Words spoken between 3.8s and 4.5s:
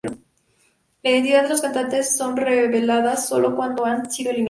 han sido eliminados.